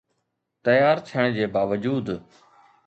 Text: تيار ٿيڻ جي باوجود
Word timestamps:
تيار 0.67 0.97
ٿيڻ 1.11 1.25
جي 1.37 1.45
باوجود 1.59 2.07